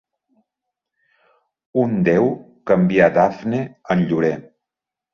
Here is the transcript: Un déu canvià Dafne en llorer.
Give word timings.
Un 1.83 1.95
déu 2.09 2.31
canvià 2.73 3.13
Dafne 3.21 3.63
en 3.97 4.07
llorer. 4.11 4.37